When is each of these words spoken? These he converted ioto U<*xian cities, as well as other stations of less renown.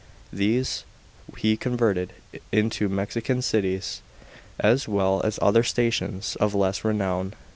These 0.33 0.83
he 1.37 1.55
converted 1.55 2.13
ioto 2.51 2.79
U<*xian 2.89 3.43
cities, 3.43 4.01
as 4.59 4.87
well 4.87 5.21
as 5.23 5.37
other 5.43 5.61
stations 5.61 6.35
of 6.37 6.55
less 6.55 6.83
renown. 6.83 7.35